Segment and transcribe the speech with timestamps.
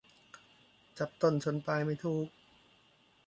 [0.99, 2.27] จับต้นชนปลายไม่ถูก